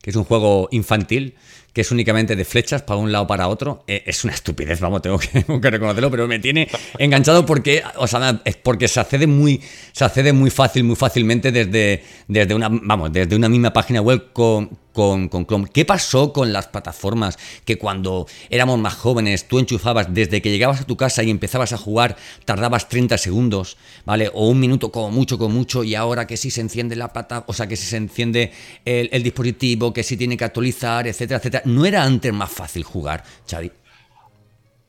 que 0.00 0.10
es 0.10 0.16
un 0.16 0.24
juego 0.24 0.68
infantil 0.70 1.34
que 1.72 1.82
es 1.82 1.92
únicamente 1.92 2.34
de 2.34 2.44
flechas 2.44 2.82
para 2.82 2.98
un 2.98 3.12
lado 3.12 3.28
para 3.28 3.46
otro, 3.46 3.84
es 3.86 4.24
una 4.24 4.32
estupidez, 4.32 4.80
vamos, 4.80 5.00
tengo 5.02 5.16
que, 5.16 5.70
reconocerlo, 5.70 6.10
pero 6.10 6.26
me 6.26 6.40
tiene 6.40 6.66
enganchado 6.98 7.46
porque, 7.46 7.84
o 7.94 8.06
sea, 8.08 8.40
es 8.44 8.56
porque 8.56 8.88
se 8.88 8.98
accede 8.98 9.28
muy, 9.28 9.62
se 9.92 10.04
accede 10.04 10.32
muy 10.32 10.50
fácil, 10.50 10.82
muy 10.82 10.96
fácilmente 10.96 11.52
desde, 11.52 12.02
desde 12.26 12.54
una, 12.54 12.68
vamos, 12.68 13.12
desde 13.12 13.36
una 13.36 13.48
misma 13.48 13.72
página 13.72 14.00
web 14.00 14.32
con, 14.32 14.70
con, 14.98 15.46
Chrome. 15.46 15.68
¿Qué 15.72 15.84
pasó 15.84 16.32
con 16.32 16.52
las 16.52 16.66
plataformas 16.66 17.38
que 17.64 17.78
cuando 17.78 18.26
éramos 18.50 18.80
más 18.80 18.94
jóvenes 18.94 19.46
tú 19.46 19.60
enchufabas 19.60 20.12
desde 20.12 20.42
que 20.42 20.50
llegabas 20.50 20.80
a 20.80 20.86
tu 20.86 20.96
casa 20.96 21.22
y 21.22 21.30
empezabas 21.30 21.72
a 21.72 21.78
jugar 21.78 22.16
tardabas 22.44 22.88
30 22.88 23.16
segundos, 23.16 23.76
¿vale? 24.04 24.28
O 24.34 24.48
un 24.48 24.58
minuto 24.58 24.90
como 24.90 25.12
mucho, 25.12 25.38
como 25.38 25.54
mucho 25.54 25.84
y 25.84 25.94
ahora 25.94 26.26
que 26.26 26.36
sí 26.36 26.50
se 26.50 26.62
enciende 26.62 26.96
la 26.96 27.12
plata, 27.12 27.44
o 27.46 27.52
sea, 27.52 27.68
que 27.68 27.76
si 27.76 27.86
se 27.86 27.96
enciende 27.96 28.50
el, 28.84 29.22
dispositivo, 29.22 29.92
que 29.92 30.02
sí 30.02 30.16
tiene 30.16 30.36
que 30.36 30.42
actualizar, 30.42 31.06
etcétera, 31.06 31.38
etcétera. 31.38 31.62
¿No 31.66 31.86
era 31.86 32.02
antes 32.02 32.32
más 32.32 32.50
fácil 32.50 32.82
jugar, 32.82 33.22
Xavi? 33.48 33.70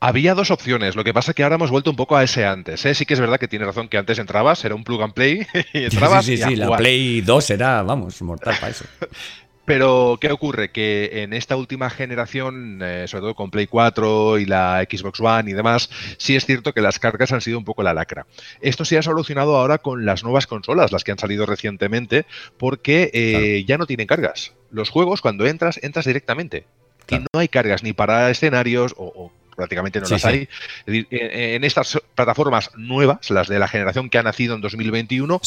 Había 0.00 0.34
dos 0.34 0.50
opciones, 0.50 0.96
lo 0.96 1.04
que 1.04 1.14
pasa 1.14 1.30
es 1.30 1.34
que 1.36 1.44
ahora 1.44 1.54
hemos 1.54 1.70
vuelto 1.70 1.90
un 1.90 1.96
poco 1.96 2.16
a 2.16 2.24
ese 2.24 2.44
antes. 2.46 2.84
¿eh? 2.84 2.94
Sí 2.94 3.06
que 3.06 3.14
es 3.14 3.20
verdad 3.20 3.38
que 3.38 3.46
tiene 3.46 3.64
razón 3.64 3.88
que 3.88 3.96
antes 3.96 4.18
entrabas, 4.18 4.64
era 4.64 4.74
un 4.74 4.82
plug 4.82 5.02
and 5.02 5.12
play 5.12 5.46
y 5.72 5.84
entrabas. 5.84 6.24
Sí, 6.24 6.36
sí, 6.36 6.42
sí, 6.42 6.56
la 6.56 6.76
Play 6.76 7.20
2 7.20 7.50
era, 7.50 7.82
vamos, 7.82 8.20
mortal 8.22 8.56
para 8.58 8.72
eso. 8.72 8.86
Pero, 9.70 10.18
¿qué 10.20 10.32
ocurre? 10.32 10.72
Que 10.72 11.22
en 11.22 11.32
esta 11.32 11.54
última 11.54 11.90
generación, 11.90 12.80
eh, 12.82 13.06
sobre 13.06 13.20
todo 13.20 13.34
con 13.36 13.52
Play 13.52 13.68
4 13.68 14.40
y 14.40 14.44
la 14.44 14.84
Xbox 14.90 15.20
One 15.20 15.48
y 15.48 15.54
demás, 15.54 15.88
sí 16.18 16.34
es 16.34 16.44
cierto 16.44 16.74
que 16.74 16.80
las 16.80 16.98
cargas 16.98 17.30
han 17.30 17.40
sido 17.40 17.56
un 17.56 17.64
poco 17.64 17.84
la 17.84 17.94
lacra. 17.94 18.26
Esto 18.60 18.84
se 18.84 18.98
ha 18.98 19.02
solucionado 19.02 19.56
ahora 19.56 19.78
con 19.78 20.04
las 20.04 20.24
nuevas 20.24 20.48
consolas, 20.48 20.90
las 20.90 21.04
que 21.04 21.12
han 21.12 21.20
salido 21.20 21.46
recientemente, 21.46 22.26
porque 22.58 23.12
eh, 23.14 23.64
ya 23.64 23.78
no 23.78 23.86
tienen 23.86 24.08
cargas. 24.08 24.54
Los 24.72 24.90
juegos, 24.90 25.20
cuando 25.20 25.46
entras, 25.46 25.78
entras 25.84 26.04
directamente. 26.04 26.64
Y 27.08 27.18
no 27.20 27.38
hay 27.38 27.46
cargas 27.46 27.84
ni 27.84 27.92
para 27.92 28.28
escenarios 28.28 28.92
o 28.96 29.30
prácticamente 29.60 30.00
no 30.00 30.08
las 30.08 30.24
hay. 30.24 30.48
en 30.86 31.64
estas 31.64 32.00
plataformas 32.14 32.70
nuevas, 32.76 33.30
las 33.30 33.46
de 33.46 33.58
la 33.58 33.68
generación 33.68 34.08
que 34.08 34.16
ha 34.16 34.22
nacido 34.22 34.54
en 34.54 34.62
2021, 34.62 35.38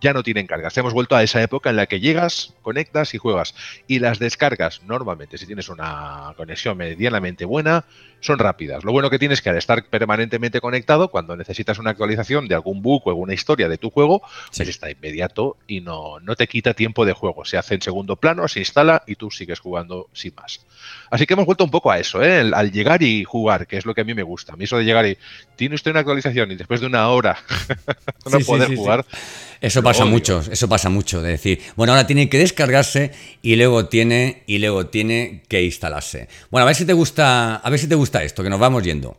ya 0.00 0.12
no 0.12 0.22
tienen 0.22 0.46
cargas. 0.46 0.76
Hemos 0.76 0.92
vuelto 0.92 1.16
a 1.16 1.22
esa 1.22 1.42
época 1.42 1.70
en 1.70 1.76
la 1.76 1.86
que 1.86 2.00
llegas, 2.00 2.54
conectas 2.62 3.14
y 3.14 3.18
juegas. 3.18 3.54
Y 3.86 3.98
las 3.98 4.18
descargas, 4.18 4.82
normalmente, 4.82 5.38
si 5.38 5.46
tienes 5.46 5.68
una 5.68 6.32
conexión 6.36 6.76
medianamente 6.76 7.44
buena, 7.44 7.84
son 8.20 8.38
rápidas. 8.38 8.84
Lo 8.84 8.92
bueno 8.92 9.10
que 9.10 9.18
tienes 9.18 9.42
que 9.42 9.50
al 9.50 9.56
estar 9.56 9.84
permanentemente 9.84 10.60
conectado, 10.60 11.08
cuando 11.08 11.36
necesitas 11.36 11.78
una 11.78 11.90
actualización 11.90 12.48
de 12.48 12.54
algún 12.54 12.82
bug 12.82 13.02
o 13.06 13.10
alguna 13.10 13.34
historia 13.34 13.68
de 13.68 13.78
tu 13.78 13.90
juego, 13.90 14.22
pues 14.54 14.68
está 14.68 14.90
inmediato 14.90 15.56
y 15.66 15.80
no, 15.80 16.20
no 16.20 16.36
te 16.36 16.46
quita 16.46 16.74
tiempo 16.74 17.04
de 17.04 17.12
juego. 17.12 17.44
Se 17.44 17.56
hace 17.56 17.74
en 17.74 17.82
segundo 17.82 18.16
plano, 18.16 18.46
se 18.48 18.60
instala 18.60 19.02
y 19.06 19.16
tú 19.16 19.30
sigues 19.30 19.60
jugando 19.60 20.08
sin 20.12 20.34
más. 20.34 20.64
Así 21.10 21.26
que 21.26 21.34
hemos 21.34 21.46
vuelto 21.46 21.64
un 21.64 21.70
poco 21.70 21.90
a 21.90 21.98
eso, 21.98 22.22
¿eh? 22.22 22.50
al 22.52 22.70
llegar 22.70 23.02
y 23.02 23.24
jugar, 23.24 23.66
que 23.66 23.76
es 23.76 23.86
lo 23.86 23.94
que 23.94 24.02
a 24.02 24.04
mí 24.04 24.14
me 24.14 24.22
gusta. 24.22 24.52
A 24.52 24.56
mí 24.56 24.64
eso 24.64 24.76
de 24.76 24.84
llegar 24.84 25.06
y 25.06 25.16
tiene 25.56 25.74
usted 25.74 25.90
una 25.90 26.00
actualización 26.00 26.52
y 26.52 26.56
después 26.56 26.80
de 26.80 26.86
una 26.86 27.08
hora 27.08 27.38
no 28.30 28.38
poder 28.40 28.74
jugar. 28.76 29.04
Eso 29.60 29.82
pasa 29.82 30.06
mucho, 30.06 30.42
eso 30.50 30.68
pasa 30.68 30.88
mucho, 30.88 31.20
de 31.20 31.32
decir, 31.32 31.60
bueno, 31.76 31.92
ahora 31.92 32.06
tiene 32.06 32.30
que 32.30 32.38
descargarse 32.38 33.10
y 33.42 33.56
luego 33.56 33.86
tiene 33.86 34.42
y 34.46 34.58
luego 34.58 34.86
tiene 34.86 35.42
que 35.48 35.62
instalarse. 35.62 36.28
Bueno, 36.50 36.62
a 36.62 36.66
ver 36.66 36.76
si 36.76 36.86
te 36.86 36.94
gusta, 36.94 37.56
a 37.56 37.70
ver 37.70 37.78
si 37.78 37.86
te 37.86 37.94
gusta 37.94 38.22
esto, 38.22 38.42
que 38.42 38.48
nos 38.48 38.58
vamos 38.58 38.82
yendo. 38.82 39.16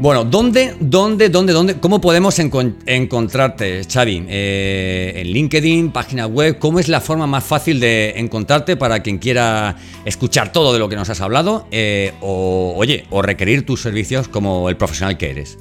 Bueno, 0.00 0.24
¿dónde, 0.24 0.74
dónde, 0.80 1.28
dónde, 1.28 1.52
dónde, 1.52 1.74
cómo 1.74 2.00
podemos 2.00 2.38
encontrarte, 2.38 3.82
Xavi? 3.84 4.24
Eh, 4.28 5.12
en 5.14 5.26
LinkedIn, 5.28 5.92
página 5.92 6.26
web, 6.26 6.58
¿cómo 6.58 6.80
es 6.80 6.88
la 6.88 7.02
forma 7.02 7.26
más 7.26 7.44
fácil 7.44 7.78
de 7.78 8.14
encontrarte 8.16 8.76
para 8.76 9.00
quien 9.00 9.18
quiera 9.18 9.76
escuchar 10.06 10.52
todo 10.52 10.72
de 10.72 10.78
lo 10.78 10.88
que 10.88 10.96
nos 10.96 11.10
has 11.10 11.20
hablado? 11.20 11.68
Eh, 11.70 12.14
o, 12.22 12.72
oye, 12.76 13.04
o 13.10 13.20
requerir 13.20 13.66
tus 13.66 13.82
servicios 13.82 14.26
como 14.26 14.70
el 14.70 14.78
profesional 14.78 15.18
que 15.18 15.30
eres. 15.30 15.58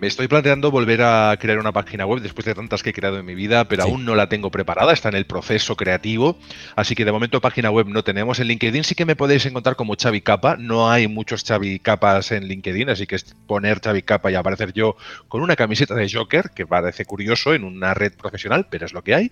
Me 0.00 0.06
estoy 0.06 0.28
planteando 0.28 0.70
volver 0.70 1.02
a 1.02 1.36
crear 1.38 1.58
una 1.58 1.72
página 1.72 2.06
web 2.06 2.22
después 2.22 2.46
de 2.46 2.54
tantas 2.54 2.82
que 2.82 2.88
he 2.88 2.92
creado 2.94 3.18
en 3.18 3.26
mi 3.26 3.34
vida, 3.34 3.66
pero 3.68 3.82
aún 3.82 4.06
no 4.06 4.14
la 4.14 4.30
tengo 4.30 4.50
preparada, 4.50 4.94
está 4.94 5.10
en 5.10 5.14
el 5.14 5.26
proceso 5.26 5.76
creativo, 5.76 6.38
así 6.74 6.94
que 6.94 7.04
de 7.04 7.12
momento 7.12 7.42
página 7.42 7.70
web 7.70 7.86
no 7.86 8.02
tenemos. 8.02 8.40
En 8.40 8.46
LinkedIn 8.46 8.82
sí 8.82 8.94
que 8.94 9.04
me 9.04 9.14
podéis 9.14 9.44
encontrar 9.44 9.76
como 9.76 9.96
Xavi 10.00 10.22
Capa, 10.22 10.56
no 10.56 10.90
hay 10.90 11.06
muchos 11.06 11.44
Xavi 11.44 11.80
Capas 11.80 12.32
en 12.32 12.46
LinkedIn, 12.46 12.88
así 12.88 13.06
que 13.06 13.16
es 13.16 13.36
poner 13.46 13.82
Xavi 13.82 14.00
Capa 14.00 14.30
y 14.30 14.36
aparecer 14.36 14.72
yo 14.72 14.96
con 15.28 15.42
una 15.42 15.54
camiseta 15.54 15.94
de 15.94 16.10
Joker, 16.10 16.48
que 16.54 16.66
parece 16.66 17.04
curioso 17.04 17.52
en 17.52 17.64
una 17.64 17.92
red 17.92 18.14
profesional, 18.14 18.68
pero 18.70 18.86
es 18.86 18.94
lo 18.94 19.04
que 19.04 19.14
hay. 19.14 19.30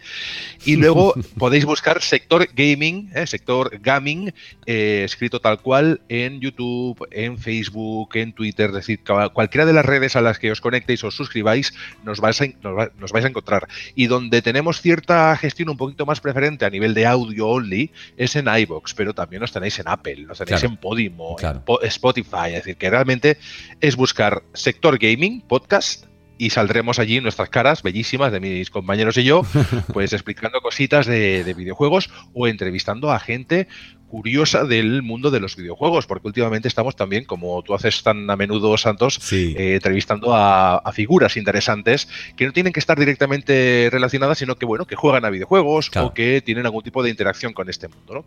Y 0.66 0.76
luego 0.76 1.14
podéis 1.38 1.64
buscar 1.64 2.02
sector 2.02 2.46
gaming, 2.54 3.10
eh, 3.14 3.26
sector 3.26 3.70
gaming, 3.80 4.34
eh, 4.66 5.00
escrito 5.02 5.40
tal 5.40 5.62
cual 5.62 6.02
en 6.10 6.40
YouTube, 6.40 7.08
en 7.10 7.38
Facebook, 7.38 8.10
en 8.16 8.34
Twitter, 8.34 8.68
es 8.68 8.76
decir, 8.76 9.00
cualquiera 9.32 9.64
de 9.64 9.72
las 9.72 9.87
redes 9.87 10.14
a 10.14 10.20
las 10.20 10.38
que 10.38 10.50
os 10.50 10.57
conectéis 10.60 11.04
o 11.04 11.08
os 11.08 11.16
suscribáis, 11.16 11.74
nos 12.04 12.20
vais, 12.20 12.40
a, 12.40 12.46
nos, 12.62 13.12
vais 13.12 13.24
a 13.24 13.28
encontrar. 13.28 13.66
Y 13.94 14.06
donde 14.06 14.42
tenemos 14.42 14.80
cierta 14.80 15.36
gestión 15.36 15.70
un 15.70 15.76
poquito 15.76 16.06
más 16.06 16.20
preferente 16.20 16.64
a 16.64 16.70
nivel 16.70 16.94
de 16.94 17.06
audio 17.06 17.48
only 17.48 17.90
es 18.16 18.36
en 18.36 18.46
iBox, 18.46 18.94
pero 18.94 19.14
también 19.14 19.40
nos 19.40 19.52
tenéis 19.52 19.78
en 19.78 19.88
Apple, 19.88 20.22
nos 20.22 20.38
tenéis 20.38 20.62
en 20.64 20.76
Podimo, 20.76 21.36
en 21.40 21.62
Spotify. 21.88 22.48
Es 22.48 22.64
decir, 22.64 22.76
que 22.76 22.90
realmente 22.90 23.38
es 23.80 23.96
buscar 23.96 24.42
sector 24.52 24.98
gaming, 24.98 25.40
podcast, 25.40 26.06
y 26.38 26.50
saldremos 26.50 26.99
allí 26.99 27.21
nuestras 27.21 27.50
caras 27.50 27.83
bellísimas 27.83 28.33
de 28.33 28.40
mis 28.40 28.71
compañeros 28.71 29.16
y 29.18 29.25
yo, 29.25 29.42
pues 29.92 30.12
explicando 30.12 30.61
cositas 30.61 31.07
de, 31.07 31.45
de, 31.45 31.54
videojuegos 31.54 32.11
o 32.33 32.47
entrevistando 32.47 33.11
a 33.11 33.18
gente 33.18 33.68
curiosa 34.09 34.64
del 34.64 35.02
mundo 35.02 35.30
de 35.30 35.40
los 35.40 35.54
videojuegos, 35.54 36.07
porque 36.07 36.26
últimamente 36.26 36.66
estamos 36.66 36.97
también, 36.97 37.25
como 37.25 37.62
tú 37.62 37.75
haces 37.75 38.02
tan 38.02 38.28
a 38.30 38.37
menudo, 38.37 38.76
Santos, 38.76 39.21
eh, 39.33 39.75
entrevistando 39.75 40.35
a, 40.35 40.83
figuras 40.92 41.37
interesantes 41.37 42.09
que 42.37 42.47
no 42.47 42.52
tienen 42.52 42.73
que 42.73 42.80
estar 42.80 42.99
directamente 42.99 43.88
relacionadas, 43.92 44.38
sino 44.38 44.57
que 44.57 44.64
bueno, 44.64 44.87
que 44.87 44.97
juegan 44.97 45.25
a 45.25 45.30
videojuegos 45.30 45.90
o 45.97 46.14
que 46.14 46.42
tienen 46.45 46.64
algún 46.64 46.83
tipo 46.83 47.02
de 47.02 47.11
interacción 47.11 47.52
con 47.52 47.68
este 47.68 47.88
mundo, 47.88 48.14
¿no? 48.14 48.25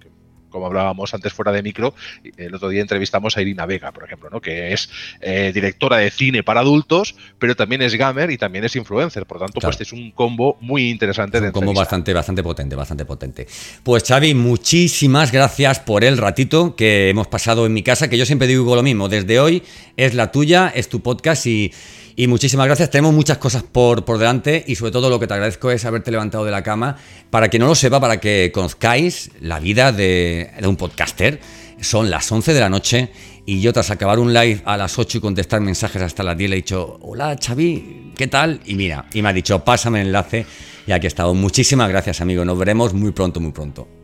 Como 0.51 0.67
hablábamos 0.67 1.13
antes 1.13 1.33
fuera 1.33 1.51
de 1.51 1.63
micro, 1.63 1.93
el 2.37 2.53
otro 2.53 2.69
día 2.69 2.81
entrevistamos 2.81 3.37
a 3.37 3.41
Irina 3.41 3.65
Vega, 3.65 3.91
por 3.91 4.03
ejemplo, 4.03 4.29
¿no? 4.29 4.41
que 4.41 4.73
es 4.73 4.89
eh, 5.21 5.51
directora 5.53 5.97
de 5.97 6.11
cine 6.11 6.43
para 6.43 6.59
adultos, 6.59 7.15
pero 7.39 7.55
también 7.55 7.81
es 7.81 7.95
gamer 7.95 8.29
y 8.29 8.37
también 8.37 8.65
es 8.65 8.75
influencer. 8.75 9.25
Por 9.25 9.39
tanto, 9.39 9.59
pues 9.59 9.81
es 9.81 9.93
un 9.93 10.11
combo 10.11 10.57
muy 10.61 10.89
interesante. 10.89 11.37
Es 11.37 11.43
un 11.43 11.51
combo 11.51 11.73
bastante, 11.73 12.13
bastante 12.13 12.43
potente, 12.43 12.75
bastante 12.75 13.05
potente. 13.05 13.47
Pues 13.83 14.03
Xavi, 14.03 14.33
muchísimas 14.33 15.31
gracias 15.31 15.79
por 15.79 16.03
el 16.03 16.17
ratito 16.17 16.75
que 16.75 17.09
hemos 17.09 17.27
pasado 17.27 17.65
en 17.65 17.73
mi 17.73 17.83
casa, 17.83 18.09
que 18.09 18.17
yo 18.17 18.25
siempre 18.25 18.47
digo 18.47 18.75
lo 18.75 18.83
mismo, 18.83 19.09
desde 19.09 19.39
hoy 19.39 19.63
es 19.97 20.13
la 20.13 20.31
tuya, 20.31 20.71
es 20.73 20.89
tu 20.89 21.01
podcast 21.01 21.45
y 21.45 21.71
y 22.21 22.27
muchísimas 22.27 22.67
gracias. 22.67 22.91
Tenemos 22.91 23.15
muchas 23.15 23.39
cosas 23.39 23.63
por, 23.63 24.05
por 24.05 24.19
delante 24.19 24.63
y 24.67 24.75
sobre 24.75 24.91
todo 24.91 25.09
lo 25.09 25.19
que 25.19 25.25
te 25.25 25.33
agradezco 25.33 25.71
es 25.71 25.85
haberte 25.85 26.11
levantado 26.11 26.45
de 26.45 26.51
la 26.51 26.61
cama. 26.61 26.95
Para 27.31 27.49
que 27.49 27.57
no 27.57 27.65
lo 27.65 27.73
sepa, 27.73 27.99
para 27.99 28.19
que 28.19 28.51
conozcáis 28.53 29.31
la 29.41 29.59
vida 29.59 29.91
de, 29.91 30.51
un 30.61 30.75
podcaster. 30.75 31.39
Son 31.79 32.11
las 32.11 32.31
11 32.31 32.53
de 32.53 32.59
la 32.59 32.69
noche 32.69 33.09
y 33.47 33.59
yo 33.59 33.73
tras 33.73 33.89
acabar 33.89 34.19
un 34.19 34.35
live 34.35 34.61
a 34.65 34.77
las 34.77 34.99
8 34.99 35.17
y 35.17 35.21
contestar 35.21 35.61
mensajes 35.61 35.99
hasta 35.99 36.21
las 36.21 36.37
10 36.37 36.51
le 36.51 36.55
he 36.57 36.61
dicho, 36.61 36.99
hola 37.01 37.35
Xavi, 37.43 38.11
¿qué 38.15 38.27
tal? 38.27 38.59
Y 38.65 38.75
mira, 38.75 39.07
y 39.15 39.23
me 39.23 39.29
ha 39.29 39.33
dicho, 39.33 39.65
pásame 39.65 40.01
el 40.01 40.07
enlace 40.07 40.45
y 40.85 40.91
aquí 40.91 41.07
he 41.07 41.09
estado. 41.09 41.33
Muchísimas 41.33 41.89
gracias 41.89 42.21
amigo, 42.21 42.45
nos 42.45 42.55
veremos 42.55 42.93
muy 42.93 43.13
pronto, 43.13 43.39
muy 43.39 43.51
pronto 43.51 44.00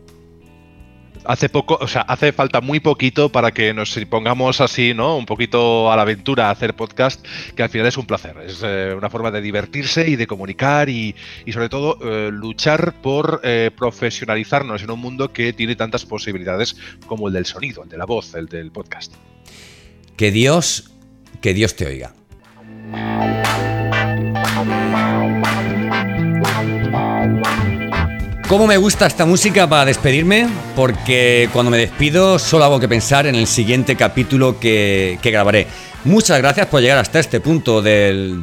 hace 1.27 1.50
poco, 1.50 1.77
o 1.79 1.88
sea, 1.88 2.01
hace 2.01 2.31
falta 2.31 2.62
muy 2.62 2.79
poquito 2.79 3.29
para 3.29 3.51
que 3.51 3.74
nos 3.74 3.98
pongamos 4.10 4.62
así, 4.62 4.93
¿no? 4.93 5.17
Un 5.17 5.25
poquito 5.25 5.91
a 5.91 5.96
la 5.96 6.01
aventura 6.03 6.48
a 6.48 6.51
hacer 6.51 6.74
podcast, 6.75 7.24
que 7.55 7.63
al 7.63 7.69
final 7.69 7.88
es 7.88 7.98
un 7.98 8.05
placer. 8.05 8.38
Es 8.46 8.62
eh, 8.63 8.93
una 8.98 9.10
forma 9.10 9.29
de 9.29 9.41
divertirse 9.41 10.07
y 10.07 10.15
de 10.15 10.25
comunicar 10.25 10.89
y, 10.89 11.15
sobre 11.51 11.69
todo 11.69 11.98
eh, 12.01 12.29
luchar 12.31 12.93
por 13.01 13.41
eh, 13.43 13.72
profesionalizarnos 13.75 14.81
en 14.81 14.91
un 14.91 15.00
mundo 15.00 15.31
que 15.31 15.53
tiene 15.53 15.75
tantas 15.75 16.05
posibilidades 16.05 16.75
como 17.05 17.27
el 17.27 17.34
del 17.34 17.46
sonido, 17.46 17.84
el 17.84 17.89
de 17.89 17.98
la 17.98 18.05
voz, 18.05 18.34
el 18.36 18.48
del 18.48 18.72
podcast. 18.72 19.13
Que 20.15 20.31
Dios, 20.31 20.91
que 21.41 21.53
Dios 21.53 21.75
te 21.75 21.86
oiga. 21.86 22.13
¿Cómo 28.48 28.66
me 28.66 28.77
gusta 28.77 29.08
esta 29.08 29.25
música 29.25 29.68
para 29.68 29.84
despedirme? 29.84 30.48
Porque 30.74 31.50
cuando 31.51 31.70
me 31.70 31.77
despido 31.77 32.39
solo 32.39 32.63
hago 32.63 32.80
que 32.80 32.88
pensar 32.88 33.27
en 33.27 33.36
el 33.36 33.46
siguiente 33.46 33.98
capítulo 33.98 34.58
que, 34.58 35.20
que 35.22 35.32
grabaré. 35.32 35.68
Muchas 36.04 36.38
gracias 36.38 36.68
por 36.68 36.82
llegar 36.82 37.00
hasta 37.00 37.20
este 37.20 37.39
punto 37.39 37.82
del, 37.82 38.42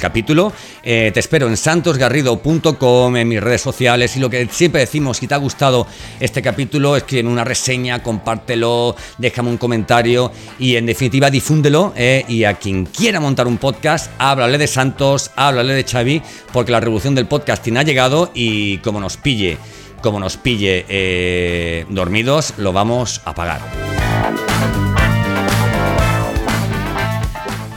capítulo. 0.00 0.52
Eh, 0.82 1.10
te 1.12 1.20
espero 1.20 1.46
en 1.46 1.56
santosgarrido.com, 1.56 3.16
en 3.16 3.28
mis 3.28 3.40
redes 3.40 3.60
sociales 3.60 4.16
y 4.16 4.20
lo 4.20 4.30
que 4.30 4.48
siempre 4.50 4.80
decimos, 4.80 5.18
si 5.18 5.26
te 5.26 5.34
ha 5.34 5.38
gustado 5.38 5.86
este 6.20 6.40
capítulo, 6.40 6.96
escribe 6.96 7.28
una 7.28 7.44
reseña, 7.44 8.02
compártelo, 8.02 8.96
déjame 9.18 9.50
un 9.50 9.58
comentario 9.58 10.32
y 10.58 10.76
en 10.76 10.86
definitiva 10.86 11.30
difúndelo. 11.30 11.92
Eh, 11.96 12.24
y 12.28 12.44
a 12.44 12.54
quien 12.54 12.86
quiera 12.86 13.20
montar 13.20 13.46
un 13.46 13.58
podcast, 13.58 14.10
háblale 14.18 14.56
de 14.56 14.66
Santos, 14.66 15.32
háblale 15.36 15.74
de 15.74 15.84
Xavi, 15.84 16.22
porque 16.52 16.72
la 16.72 16.80
revolución 16.80 17.14
del 17.14 17.26
podcasting 17.26 17.76
ha 17.76 17.82
llegado 17.82 18.30
y 18.32 18.78
como 18.78 19.00
nos 19.00 19.16
pille, 19.16 19.58
como 20.02 20.18
nos 20.18 20.36
pille 20.36 20.86
eh, 20.88 21.84
dormidos, 21.90 22.54
lo 22.56 22.72
vamos 22.72 23.20
a 23.24 23.34
pagar. 23.34 23.91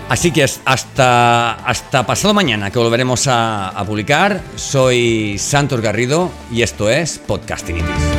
Así 0.08 0.32
que 0.32 0.44
hasta, 0.44 1.54
hasta 1.54 2.06
pasado 2.06 2.34
mañana 2.34 2.70
que 2.70 2.78
volveremos 2.78 3.28
a, 3.28 3.84
publicar. 3.88 4.42
Soy 4.56 5.38
Santos 5.40 5.82
Garrido 5.82 6.32
y 6.52 6.62
esto 6.62 6.90
es 6.90 7.18
Podcasting 7.18 7.78
Indies. 7.80 8.15